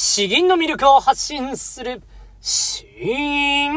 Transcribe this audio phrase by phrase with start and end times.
[0.00, 2.00] 詩吟の魅力を発信する、
[2.40, 3.72] 詩吟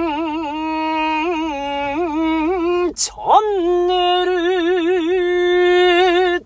[2.93, 4.25] チャンネ
[6.37, 6.45] ル。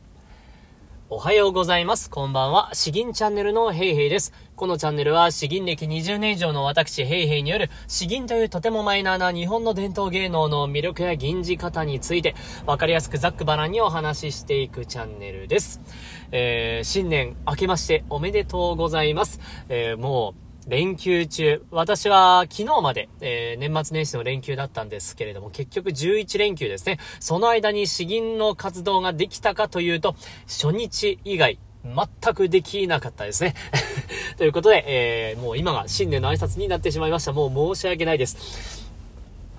[1.10, 2.10] おはようございます。
[2.10, 2.70] こんばんは。
[2.72, 4.32] 詩吟チャンネルのヘイヘイです。
[4.56, 12.36] このチャンネルは詩吟歴20年以上の私ヘイヘイによる詩吟というとてもマイナーな日本の伝統芸能の魅力や吟じ方について
[12.66, 15.82] わかりやすくざっくばらんにお話ししていくチャンネルです。
[16.32, 19.42] えー、新年明けましておめでとうございます。
[19.68, 20.36] えー、も
[20.68, 26.98] う、連休中、私は昨日まで、えー、年末年始の連休だったんですけれども、結局11連休ですね。
[27.20, 30.16] その間に詩吟の活動ができたかというと、
[30.48, 33.54] 初日以外、全くできなかったですね。
[34.38, 37.34] ということで、えー、もう今が新年の挨拶になってしまいました。
[37.34, 38.86] もう申し訳ないです。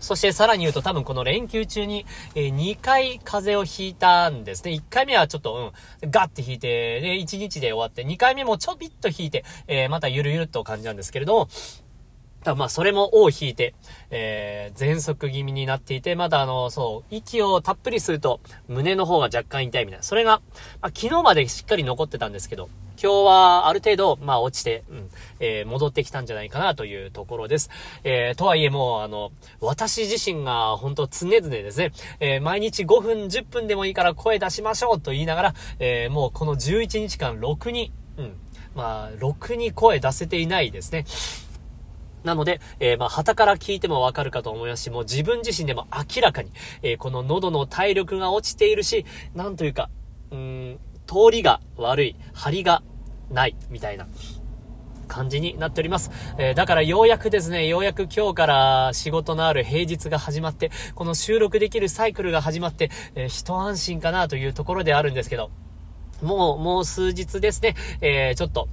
[0.01, 4.73] そしてさらに言うと多分この連休中に、えー、2回風邪をひいたんですね。
[4.73, 11.49] 1回目はちょっと、うん、ガッてひいて、で、1日で終わって、2回目もちょびっとひいて、えー、またゆるゆるっと感じなんですけれども、
[12.51, 13.75] だまあ、それも尾を引いて、
[14.11, 20.03] えー、喘息気味になっていて、まだあの、そう、息をたっぷりすると、胸の方が若干痛いみたいな。
[20.03, 20.41] それが、
[20.81, 22.69] まあ、昨日までしっかり残ってたんですけど、
[23.03, 27.69] 今日はある程度、まあ落ちて、うん、えー、戻ってきたんじゃないかなというところです。
[28.05, 38.33] えー、とはいえもう、あの、私自身が本当常々ですね、えー、毎日5分、10分でもいいから声出しましょうと言いながら、えー、もうこの11日間、ろくに、うん、
[38.75, 41.05] まあ、ろくに声出せていないですね。
[42.27, 46.51] なので、えー、まあ、旗から聞いてもわかるかと思いますし、もう自分自身でも明らかに、
[46.83, 49.89] えー、この喉の体力が落ちているし、なんというか、
[50.33, 52.83] うん、通りが悪い、張りが
[53.31, 54.07] ない、みたいな。
[55.09, 56.11] 感じになっております。
[56.37, 65.53] えー、だからようやくですね、ようやく今日から仕事のある平日が始まって、この収録できるサイクルが始まって、えー、一安心かなというところであるんですけど、
[66.23, 68.69] もう、もう数日ですね、えー、ちょっと、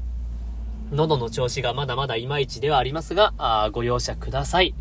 [0.94, 4.76] 喉の調子がまだまだいまいちではありますが、あご容赦ください。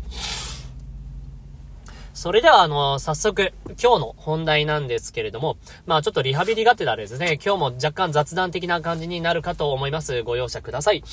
[2.13, 3.51] それでは、あの、早速、
[3.81, 5.57] 今日の本題なんですけれども、
[5.87, 10.21] まあちょっとリハビリがてらですね、今日も若干雑談的な感じになるかと思います。
[10.21, 11.03] ご容赦ください。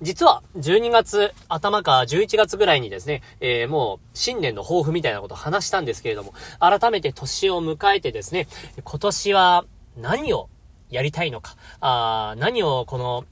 [0.00, 8.48] 実は、12月頭か11月ぐらいにですね、えー、もう、新年の抱負みたいなことを話したんですけれども、改めて年を迎えてですね、
[8.82, 9.64] 今年は
[9.98, 10.48] 何を
[10.90, 13.24] やりたいのか、あ何をこの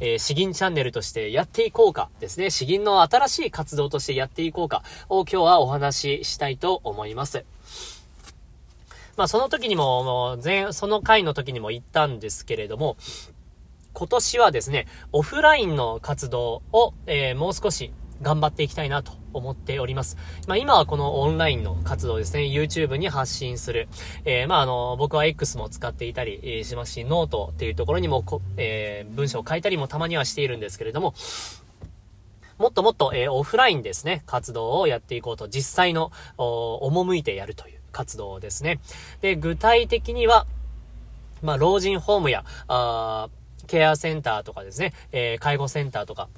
[0.00, 2.50] えー、詩吟チャンネルとしてやっていこうかですね。
[2.50, 7.44] 詩吟の新しい活動としてやっていこうかを今日はお話ししたいと思います。
[9.16, 12.96] まあその時にも、もう前、その回の時にも言ったんですけれども、
[13.92, 17.92] 今年はですね、オフラインの活動を、えー、もう少し
[18.22, 20.16] 頑張っていきたいなと思っております。
[20.46, 23.88] まあ今はこのオンラインの活動ですね、YouTube に発信する。
[24.24, 31.14] えー、まああの、僕は X も使っていたりしますし、ノートっていうところにもこ、えー、文章を書いたりもたまにはしているんですけれども、
[32.58, 38.80] もっともっと、えー、オフラインですね、活動をやっていこうと、実際の、お赴いてやるという活動ですね。
[39.22, 40.46] で、具体的には、
[41.40, 43.30] まあ、老人ホームや、あ
[43.66, 46.28] ケアセンターとかですね、えー、介護センターとか、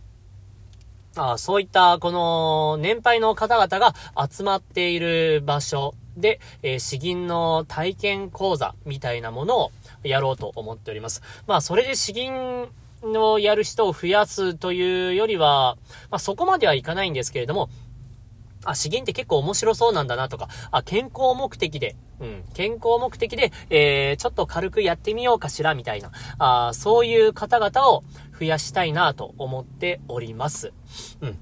[1.16, 3.94] あそういった、この、年配の方々が
[4.30, 9.72] 集まっている場所で、えー、詩吟の体験講座みたいなものを
[10.02, 11.22] やろうと思っております。
[11.46, 12.68] まあ、それで詩吟
[13.04, 15.76] をやる人を増やすというよりは、
[16.10, 17.68] まあ、そこまではいかないんですけれども、
[18.64, 28.04] あ、詩吟って結構面白そうなんだなとか、あ、健康目的で、うん、健康目的で、えー、ちょっと軽くやってみようかしら、みたいな、あそういう方々を
[28.42, 30.72] 増やしたいなと思っております。
[31.20, 31.38] うん。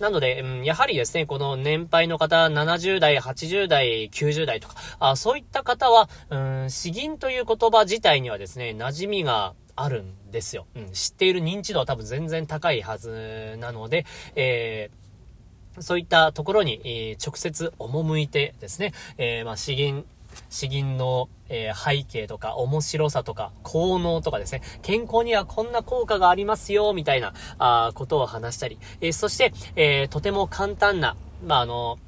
[0.00, 6.36] なので、うん、やはりですね、この年配の方、70代、80代、90代とか、あそういった方は、う
[6.66, 10.66] ん、詩吟という言葉自体にはですね、馴染みがあるんですよ。
[10.74, 14.98] うん、知っている認知度は多分全然高いはずなので、えー
[15.80, 20.04] そういったところに、えー、直接赴いてですね、えー、まあ、詩吟、
[20.50, 31.98] 詩吟の、えー、背景とか面白さとか効能とかですね、健康にはこんな効果がありますよ、みたいな、あことを話したり、えそして、えとても簡単な、まあ、あの、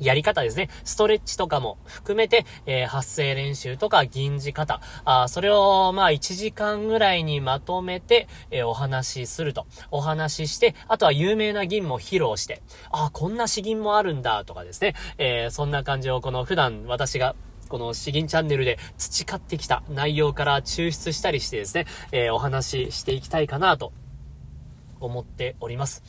[0.00, 0.68] やり方ですね。
[0.84, 9.66] ストレッチとかも含めて、えー、発声練習とか銀字方、あそれを、まあ、1時間ぐらいにまとめて、えー、お話しすると。
[9.90, 14.94] お話しして、あとは有名な銀も披露して、あ、こんな詩銀もあるんだ、とかですね。
[15.18, 17.34] えー、そんな感じを、この普段私が
[17.72, 23.94] この詩吟チャンネルで培ってきた内容から抽出したりしてですね、えー、お話ししていきたいかなと
[25.00, 26.02] 思っております。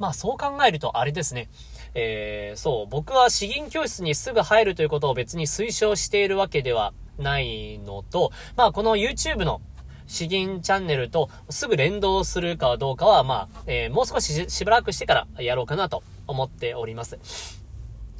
[0.00, 1.48] まあそう考えるとあれですね。
[1.94, 9.60] えー、そう、僕は詩吟教室にすぐ入るということを別に推奨しているわけではないのと、まあこの YouTube の
[10.06, 17.63] 詩吟チャンネルとすぐ連動するかどうかは、まあ、えー、もう少ししばらくしてからやろうかなと思っております。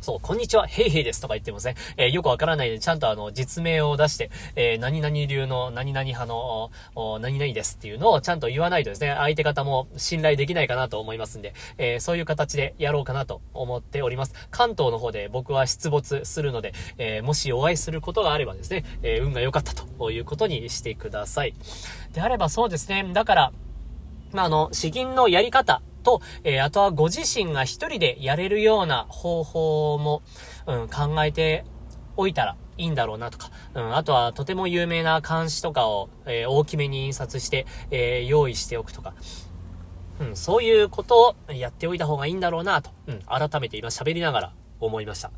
[0.05, 1.77] そう、こんにちは、ヘイヘイですとか言ってますね。
[1.97, 6.71] えー、よくわからないで、ちゃんとあの、実名を出して、えー、何々流の何々派の、
[7.21, 14.35] 何々ですっていうのをちゃんと言わないとですね、相手方も信頼できないかなと思いますんで、えー、そういう形でやろうかなと思っております。
[14.51, 21.55] 関東の方で僕は出没するので、えもしお会いすることがあればですね、え運が良かったということにしてください。
[22.13, 23.53] であればそうですね、だから、
[24.35, 30.23] まあ、あの、詩吟のやり方、と、えー、あとはご自身が一人でやれるような方法も、
[30.67, 31.65] うん、考えて
[32.17, 39.15] おいたらいいんだろうなとか、うん、あとはとても有名な漢詩とかを、えー、大きめに印刷して、えー、用意しておくとか、
[40.21, 45.31] うん、そういうことをやっておいた方がいいんだろうなと、うん、改めて今喋りながら思いました。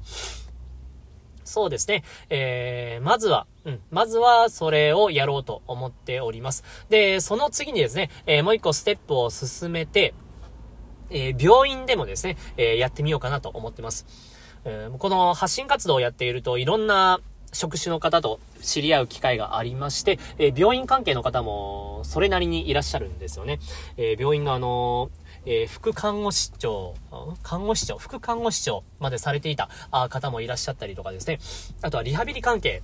[1.44, 2.02] そうですね。
[2.28, 6.64] えー、まずは、うん、まずはそれをやろうと思っております。
[6.88, 10.12] で、その次にですね、えー、もう一個ステップを進めて、
[11.10, 14.06] えー、病院でもですね、えー、やってみようかなと思ってます。
[14.64, 17.20] えー、この発信活動をやっていると、いろんな
[17.52, 23.58] 職種の方と知り合う機会がありまして、え病院関係の方もそれなりにいらっしゃるんですよね。
[23.96, 25.10] え病院があの
[25.46, 26.94] え副看護師長、
[27.42, 29.70] 看護師長、副看護師長までされていた
[30.10, 31.38] 方もいらっしゃったりとかですね。
[31.82, 32.82] あとはリハビリ関係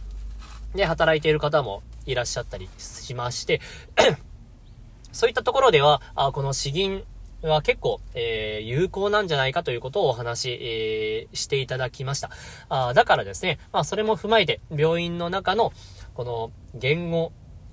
[0.74, 3.60] で働いている方もいらっしゃったりしまして、
[5.12, 7.04] そういったところでは、あこの詩吟
[7.42, 12.30] は結構、えー、有効なんじゃないかということをお話、えー、していただきました。
[12.68, 15.72] あだからですね、まあそれも踏まえて、病院の中の、
[16.14, 17.32] この言語、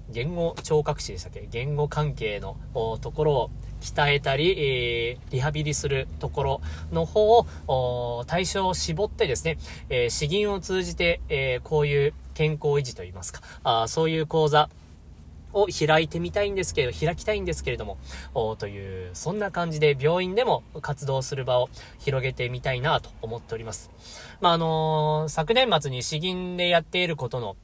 [0.09, 1.47] 言語聴覚士でしたっけ？
[1.51, 2.57] 言語関係の
[3.01, 3.51] ところを
[3.81, 6.61] 鍛えたり、えー、リハビリするところ
[6.91, 9.57] の方を、対象を絞ってですね、
[9.89, 14.69] えー、詩吟を通じて、えー、こういう健康維持といいますか、あそういう講座、
[15.53, 17.97] を開いてみたいんですけど、開きたいんですけれども、
[18.33, 21.69] おという、そんな感じで病院でも活動する場を
[21.99, 23.89] 広げてみたいなと思っております。
[24.41, 27.55] まあ、あのー、昨年末に詩吟でやっていることの、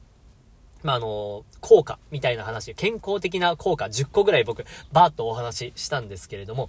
[0.82, 6.68] まあ、あの、効果みたいな話、健康的な効果10個ぐらい僕、バーッとお話ししたんですけれども、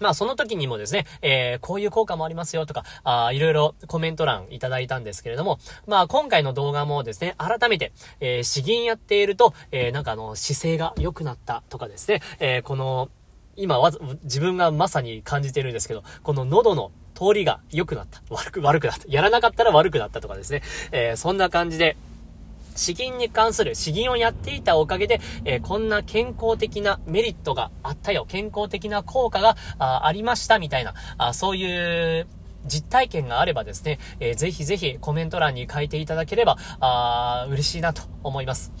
[0.00, 13.10] まあその時にもですね、えー、こういう効果もありますよとか、あいろいろコメント欄いただいたんですけれども、まあ今回の動画もですね、改めて、えー、詩吟やっていると、えー、なんかあの、姿勢が良くなったとかですね、えー、この、
[13.56, 18.22] 今わず、自分がまさに感じてるんですけど、この喉の通りが良くなった。
[18.30, 19.04] 悪く、悪くなった。
[19.08, 20.62] やらなかったら悪くなったとかですね。
[20.92, 21.96] えー、そんな感じで、
[22.80, 32.26] 詩吟に関する詩吟をやっていたおかげで、えー、こんな健康的なメリットがあったよ、健康的な効果がありましたみたいな、あそういう
[32.64, 38.72] 実体験があればですね、えー、ぜひぜひコメント欄に書いていただければ、あ嬉しいなと思います。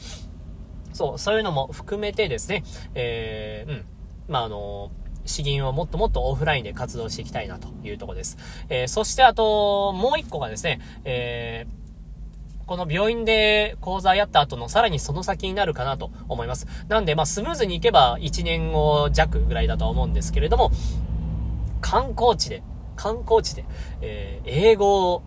[0.94, 2.64] そう、そういうのも含めてですね、
[2.94, 3.84] えー、うん。
[4.28, 4.90] まあ、あの
[5.26, 8.38] 詩吟をもっともっとオフラインで活動していきたいなというところです。
[8.68, 11.79] えー、そしてあと、もう一個がですね、えー
[12.70, 16.68] この病院で講座やった後のさらにその先になるかなと思います。
[16.86, 20.70] なんで、まあ、スムーズに行けば1年後弱ぐらいだと思うんですけれども、
[21.80, 22.62] 観光地で、
[22.94, 23.64] 観光地で、
[24.02, 25.22] えー、英語を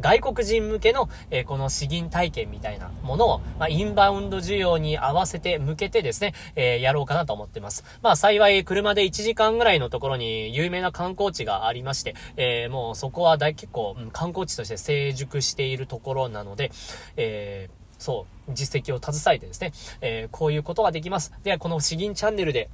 [0.00, 7.84] 外国人向けの、えー、この詩吟体験みたいなものを、まあ、インバウンド需要に合わせて向けてですね、えー、やろうかなと思ってます。
[8.02, 16.70] まあ、幸い車で1時間ぐらいのところに有名な観光地がありまして、えー、もうそこは大結構、うん、観光地として成熟しているところなので、
[17.16, 17.68] え
[17.98, 21.32] そう、実績を携えてですね、えこういうことができます。
[21.44, 22.68] では、この詩吟チャンネルで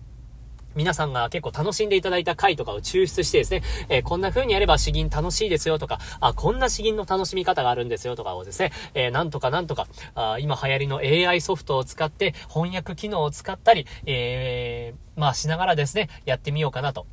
[0.78, 17.06] 皆さんが結構楽しんでいただいた回とかを抽出してですね、えー、こんな風にやれば詩吟楽しいですよとか、あ、こんな詩吟の楽しみ方があるんですよとかをですね、えー、なんとかなんとか、あ今流行りの AI ソフトを使って翻訳機能を使ったり、えー、まあしながらですね、やってみようかなと。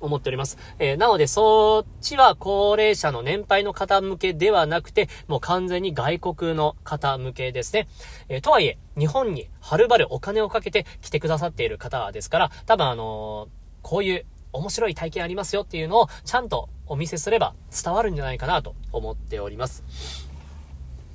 [0.00, 0.58] 思っております。
[0.78, 7.88] えー、なので、そっちは高齢者の年配の方向けではなくて、もう完全に外国の方向けですね。
[8.28, 13.48] えー、とはいえ、日本にはるばるお金をかけて来てくださっている方ですから、多分あのー、
[13.82, 20.35] こういう面白い体験ありますよっていうのをちゃんとお見せすれば伝わるんじゃないかなと思っております。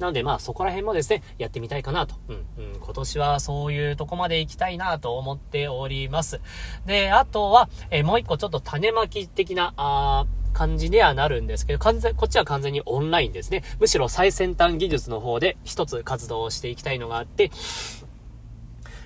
[0.02, 2.16] なのでまあそこら辺もですね、やってみたいかなと。
[2.28, 6.42] うん、うん、今年はそういうとこまで行きたいなと思っております。
[6.86, 13.64] で、あとは、えもう一個ちょっと種まき的な、あ感じにはなるんですけど、完全、こっちは完全にオンラインですね。
[13.80, 17.52] むしろ最先端技術の方で一つ活動をしていきたいのがあって、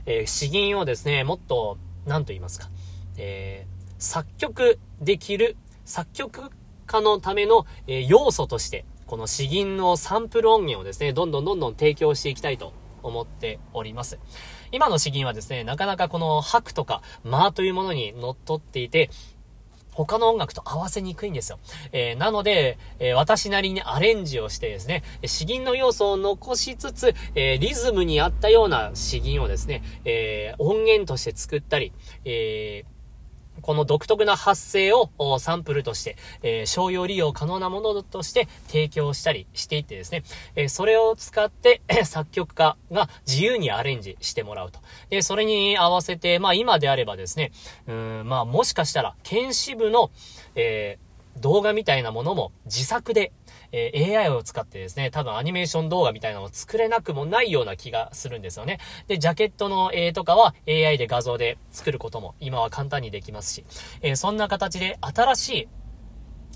[0.05, 2.69] えー、詩吟をですね、もっと、何と言いますか、
[3.17, 6.49] えー、作曲できる、作曲
[6.87, 14.19] 家のための、えー、要素として、この詩吟のサンプル音源をですね、どんどんどんどん提供していきたいと思っております。
[14.71, 19.09] 今の詩吟はですね、なかなかこの拍とか間というものに乗っ取っていて、
[19.91, 21.59] 他の音楽と合わせにくいんですよ。
[21.93, 31.93] えー、なので、えー、私なりにアレンジをしてですね、詩吟の要素を残しつつ、えー、リズムに合ったような詩吟をですね、え音源として作ったり、
[32.25, 32.94] えー
[33.61, 40.23] この独特な発声をサンプルとして、えー、商用利用可能なものとして提供したりしていってですね、
[40.55, 44.79] えー、それを使って作曲家が自由にアレンジしてもらうと。
[45.09, 47.51] で、それに合わせて、まあ今であればですね、
[47.87, 50.11] うん、まあもしかしたら、検視部の、
[50.55, 51.04] えー、
[51.37, 53.31] 動画みたいなものも自作で
[53.77, 58.79] えー、AI を使ってですね、多分アニメーション動画みたいなのを作れなくもないような気がするんですよね。
[59.07, 63.65] で、ジャケットの絵とかは AI で画像で作ることも今は簡単にできますし、
[64.01, 65.67] えー、そんな形で新しい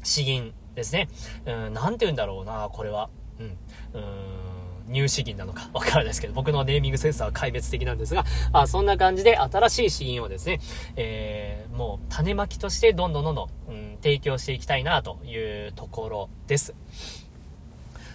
[0.04, 1.10] 詩吟ですね。
[1.46, 3.10] うん、なんて言うんだろうな、これは。
[3.40, 3.58] うん。
[3.94, 4.59] うん
[4.90, 10.60] 入資銀なのか わからないですけど、僕のネーミングセンスは壊滅的なんですが、あそんな感じで新しい資金をですね、
[10.96, 16.74] えー、もう種まきとしてどんどんどんどん、うん、提供していきたいなというところです。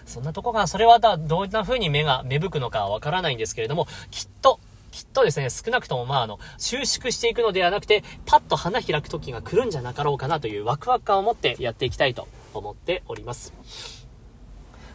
[0.07, 14.03] そんなとこが、それはだ、どんな風に目が、芽吹くのかわからないんですけれども、きっと、きっとですね、少なくともまああの、収縮していくのではなくて、パッと花開く時が来るんじゃなかろうかなというワクワク感を持ってやっていきたいと思っております。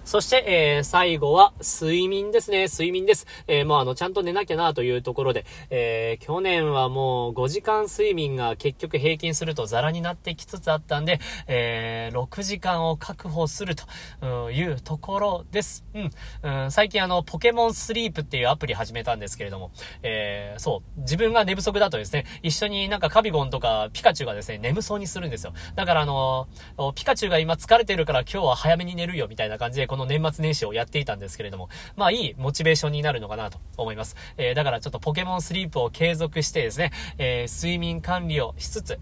[0.09, 2.65] そして、えー、最後は睡眠ですね。
[2.65, 3.27] 睡眠です。
[3.45, 15.85] えー、もうあの、ちゃんと寝なきゃなというところで、えー、去年はもう5時間睡眠が結局平均するとザラになってきつつあったんで、えー、6時間を確保するというところです。
[15.93, 16.11] うん。
[16.41, 19.69] うん、最近あの、ポケモンスリープっていうアプリ始めたんですけれども、
[20.01, 25.53] えー、そう、自分が寝不足だとですね、一緒になんかカビゴンとかピカチュウがですね、眠そうにするんですよ。
[25.75, 26.47] だからあの、
[26.95, 34.15] ピカチュウが今疲れてるから今日は早めに寝るよみたいな感じで、このの年末年始をやっていたんですけれども、まあいいモチベーションになるのかなと思います。
[34.38, 39.00] えー、だからちょっとポケモンスリープを継続してですね、えー、睡眠管理をしつつ、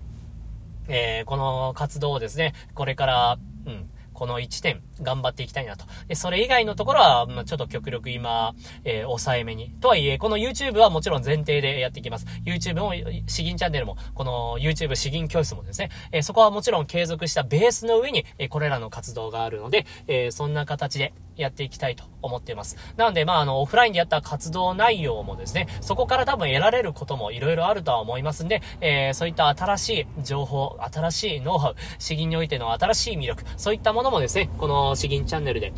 [0.87, 5.85] えー、この活動をですね、これから、うん、この1点頑張っていきたいなと。
[6.07, 9.71] で、それ以外のところは、まあ、ちょっと極力今、えー、抑えめに。
[9.81, 12.25] とはいえ、この YouTube はもちろん前提でやっていきます。
[12.45, 12.93] YouTube も、
[13.27, 22.77] 詩吟チャンネルも、この YouTube 詩吟教室もですね、えー、そこはもちろん継続したベースの上に、えー、これらの活動があるので、えそんな形でやっていきたいと思っています。
[22.97, 29.89] なので、まあ、あの、オフラインでやった活動内容もですね、そこから多分得られることも色々あるとは思いますんで、えそういった新し
[30.19, 35.73] い情報、新しいノウハウ、詩吟においての新しい魅力、そういったものもですね、この詩吟チャンネルで、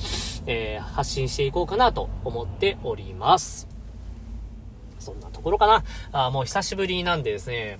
[0.46, 3.68] えー、発信していこうかなと思っております。
[5.00, 5.84] そんなところかな。
[6.12, 7.80] あもう久しぶりなんでですね、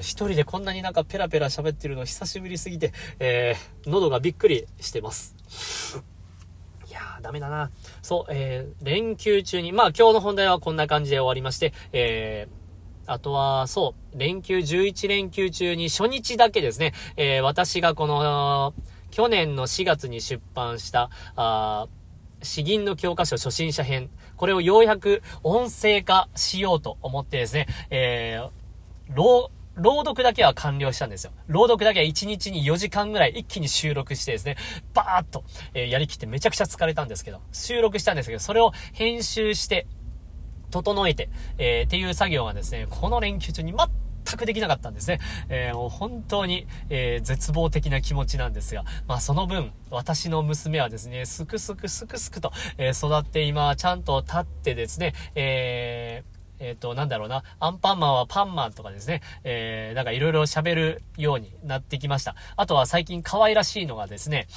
[0.00, 5.34] 一人でこんなになんかペラペラ喋ってるの久しぶりすぎて、えー、喉がびっくりしてます。
[6.88, 7.70] いやー、ダメだな。
[8.00, 18.74] そう、えー、連休中に、まあ今日の本題はこんな感じで終わりまして、えー、あとは、そう、連休、11連休中に初日だけですね、えー、私がこの、
[19.16, 21.88] 去年の4月に出版した、あ
[22.42, 24.10] 詩吟の教科書初心者編。
[24.36, 28.50] これをようやく音声化しようと思ってですね、えー、
[29.14, 31.32] 朗、朗読だけは完了したんですよ。
[31.46, 34.58] 朗読だけは1日に4時間ぐらい一気に収録してですね、
[34.92, 39.86] バーっと、えー、やりきってめちゃくちゃ疲れたんですけど、収録したんですけど、それを編集して、
[40.70, 43.88] 整えて、えー、っていう作業がですね、この連休中に全
[44.26, 45.20] 全くできなかったんですね。
[45.48, 62.34] えー、もう本当に、えー、絶望的な気持ちなんですが、まあその分、私の娘はですね、すくすくすくすくと、えー、育って今、ちゃんと立ってですね、えー、えっ、と、なんだろうな、アンパンマンはパンマンとかですね、えー、なんかいろいろ喋るようになってきました。
[62.56, 64.48] あとは最近可愛らしいのがですね、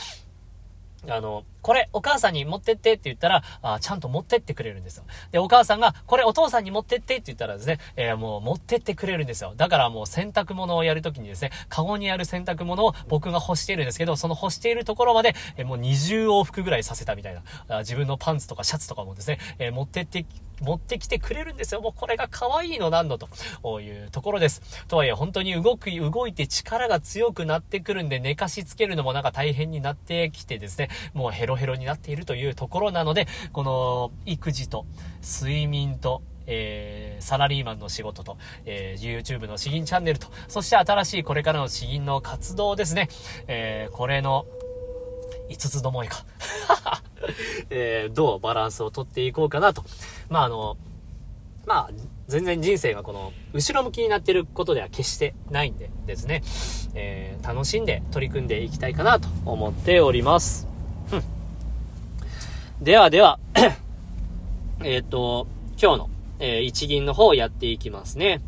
[1.07, 5.03] あの、これお母さんに持ってってって言ったら、あちゃんと持ってってくれるんですよ。
[5.31, 9.53] で、お母さんが、これお父さんに持ってってって言ったらですね、えー、もう持ってってくれるんですよ。
[9.55, 20.25] だからもう洗濯物をやるときにですね、カゴにある洗濯物を僕が干しているんですけど、その干しているところまで、えー、もう20往復ぐらいさせたみたいな、あ自分のパンツとかシャツとかもですね、えー、持ってって
[20.61, 21.81] 持ってきてくれるんですよ。
[21.81, 23.29] もうこれが可愛いのなんのと
[23.81, 24.61] いうところです。
[24.87, 34.85] とはいえ本当に動く、動いて力が強くなってくるんで寝かしつけるのもなんか大変になってきてですね、もうヘロヘロになっているというところなので、この育児と
[35.23, 43.07] 睡眠とえー、サラリーマンの仕事と、えー、YouTube の詩吟チャンネルと、そして新しいこれからの詩吟の活動ですね。
[43.47, 44.47] えー、これの
[45.49, 46.25] 5つどもえか。
[47.69, 49.83] え、どうバランスをとっていこうかなと。
[50.29, 50.77] まあ、あの、
[51.65, 51.89] まあ、
[52.27, 56.43] 全然人生がこの、後ろ向きになってることでは決してないんでですね、
[56.95, 60.68] え、楽しんで取り組んでいきたいかなと思っております。
[62.81, 63.39] ではでは、
[64.85, 66.09] えっ、と、今日の、
[66.39, 68.39] えー、一銀の方をやっていきますね。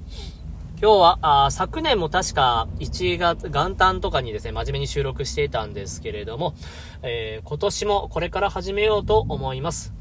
[0.82, 6.54] 今日は、あ昨年も確か1月、元旦とかにですね、真面目に収録していたんですけれども、
[7.02, 9.94] えー、今年もこれから始めようと思います。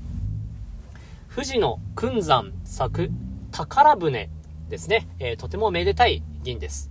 [1.35, 3.11] 富士の訓山作
[3.51, 4.31] 宝船
[4.69, 5.09] ですね。
[5.19, 6.89] えー、とてもめでたい銀です。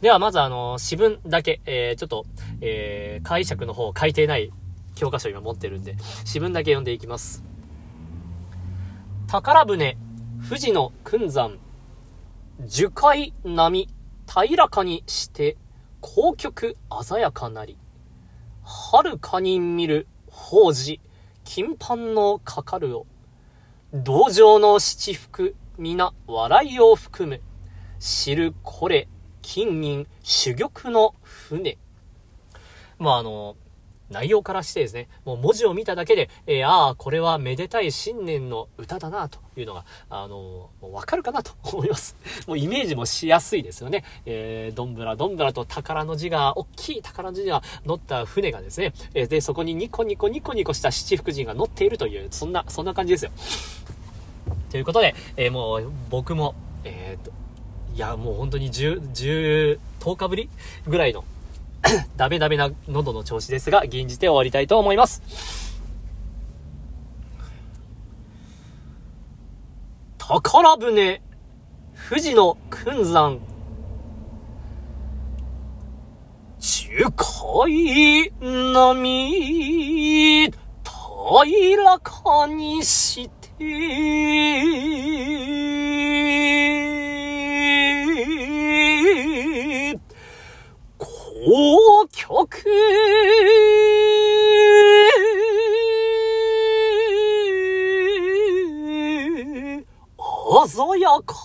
[0.00, 2.24] では、まずあの、詩文だけ、えー、ちょっと、
[2.60, 4.52] えー、解釈の方を書いてない
[4.94, 7.42] 教科書今持ってるんで、詩文だけ読んでいきます。
[9.26, 9.96] 宝船、
[10.48, 11.58] 富士の訓山
[12.66, 13.88] 樹海波、
[14.26, 15.56] 平らかにして、
[16.02, 17.76] 光極鮮やかなり。
[18.62, 21.00] 遥かに見る、宝寺、
[21.44, 23.06] 金盤のかかるを。
[23.92, 27.40] 道場の七福、皆、笑いを含む。
[27.98, 29.08] 知るこれ、
[29.42, 31.78] 金銀、珠玉の船。
[32.98, 33.56] まあ、あの、
[34.12, 42.16] 内容からしてですね、もう文字を見ただけで、えー、ああ、これはめでたい新年の歌だな、というのが、あのー、わかるかなと思います。
[42.46, 44.04] もうイメージもしやすいですよね。
[44.26, 53.30] えー、どんぶらどんぶらと宝の字が、大きい宝の字が乗った船がですね、えー、で、そこにニコニコニコニコした七福神が乗っているという、そんな、そんな感じですよ。
[54.70, 56.54] ということで、えー、もう僕も、
[56.84, 57.32] えー、と、
[57.94, 60.48] いや、もう本当に10、10、10日ぶり
[60.86, 61.24] ぐらいの
[62.16, 65.22] ダメダメな喉の調子ですが、銀じて終わりたいと思います。
[70.18, 71.20] 宝船、
[72.08, 73.38] 富士の訓山、
[76.58, 77.10] 中
[77.64, 80.50] 海波、
[81.44, 83.64] 平らかにして、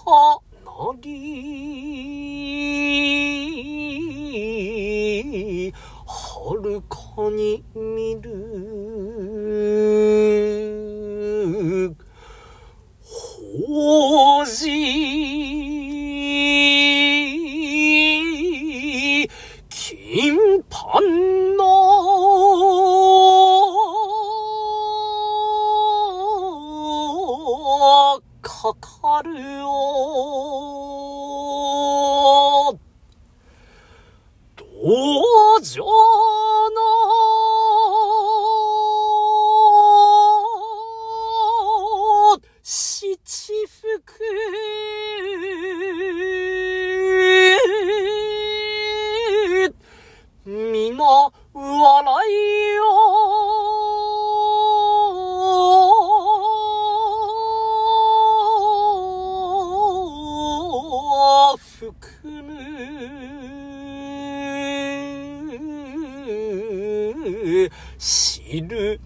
[0.07, 0.39] な
[1.01, 1.36] り
[67.97, 68.99] 知る。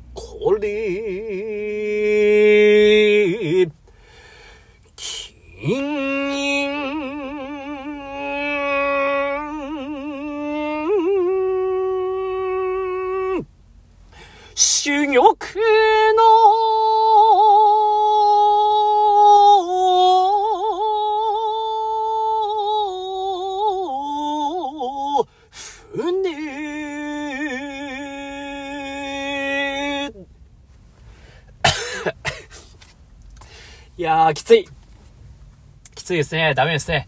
[34.01, 34.67] いやー、きつい。
[35.93, 36.55] きついですね。
[36.55, 37.05] ダメですね。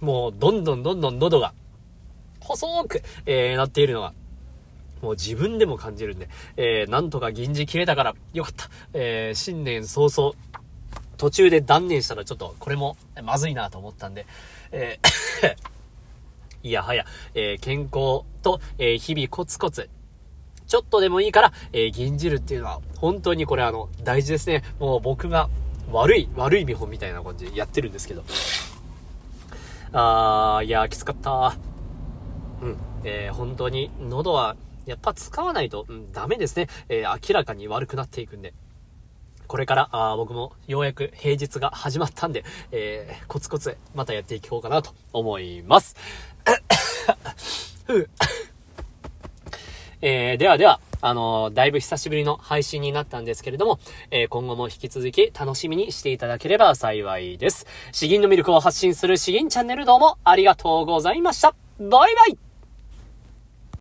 [0.00, 1.52] もう、どんどんどんどん喉が、
[2.40, 4.14] 細く、えー、なっているのが、
[5.02, 8.70] もう自分でも感じるんで、えー、なんとか銀次切れたから、よかった。
[8.94, 10.32] えー、新年早々、
[11.18, 14.24] 途中で断念したらちょっと、これも、まずいなと思ったんで、
[14.72, 15.56] えー
[16.66, 19.90] いやはや、えー、健康と、えー、日々コツコツ、
[20.66, 24.64] ちょっとでもいいから、えー、銀じるっていうのは、本当にこれあの、大事ですね。
[24.80, 25.50] もう僕が、
[25.90, 28.24] 悪い、悪い見本みたいな感じでやってるんですけど。
[29.92, 31.56] あー、いやきつかった
[32.62, 32.76] うん。
[33.04, 36.68] えー、本当に、喉は、やっぱ使わないと、うん、ダメですね。
[36.88, 38.52] えー、明らかに悪くなっていくんで。
[39.46, 45.96] これから、あ僕もようやく平日が始まったんで、えー、コツコツまたやっていこうかなと思います。
[47.86, 48.10] ふう。
[50.02, 53.78] えー、ではでは、あの、だいぶ久しぶりの配信になったんですけれども、
[54.10, 57.64] えー、今後も引き続き楽しみにしていただければ幸いです。
[57.92, 61.54] 詩吟の魅力を発信する詩吟チャンネルどうもありがとうございました。
[61.78, 62.45] バイバイ